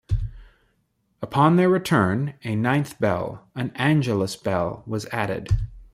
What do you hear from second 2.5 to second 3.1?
ninth